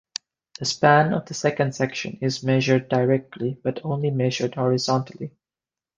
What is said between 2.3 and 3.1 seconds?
measured